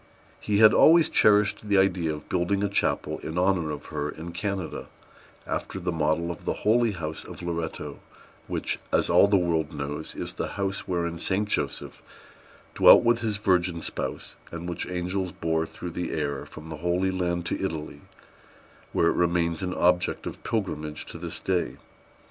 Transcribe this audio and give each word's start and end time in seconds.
He 0.39 0.57
had 0.57 0.73
always 0.73 1.09
cherished 1.11 1.69
the 1.69 1.77
idea 1.77 2.11
of 2.11 2.27
building 2.27 2.63
a 2.63 2.69
chapel 2.69 3.19
in 3.19 3.37
honor 3.37 3.69
of 3.69 3.85
her 3.93 4.09
in 4.09 4.31
Canada, 4.31 4.87
after 5.45 5.79
the 5.79 5.91
model 5.91 6.31
of 6.31 6.43
the 6.43 6.53
Holy 6.65 6.93
House 6.93 7.23
of 7.23 7.43
Loretto, 7.43 7.99
which, 8.47 8.79
as 8.91 9.11
all 9.11 9.27
the 9.27 9.37
world 9.37 9.71
knows, 9.71 10.15
is 10.15 10.33
the 10.33 10.47
house 10.57 10.87
wherein 10.87 11.19
Saint 11.19 11.49
Joseph 11.49 12.01
dwelt 12.73 13.03
with 13.03 13.19
his 13.19 13.37
virgin 13.37 13.83
spouse, 13.83 14.35
and 14.51 14.67
which 14.67 14.87
angels 14.89 15.31
bore 15.31 15.67
through 15.67 15.91
the 15.91 16.11
air 16.13 16.47
from 16.47 16.69
the 16.69 16.77
Holy 16.77 17.11
Land 17.11 17.45
to 17.45 17.63
Italy, 17.63 18.01
where 18.93 19.09
it 19.09 19.13
remains 19.13 19.61
an 19.61 19.75
object 19.75 20.25
of 20.25 20.43
pilgrimage 20.43 21.05
to 21.05 21.19
this 21.19 21.39
day. 21.39 21.77